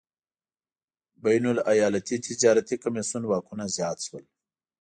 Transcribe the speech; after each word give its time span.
بین 1.23 1.43
الایالتي 1.51 2.15
تجارتي 2.27 2.75
کمېسیون 2.83 3.23
واکونه 3.27 3.65
زیات 3.75 3.97
شول. 4.05 4.23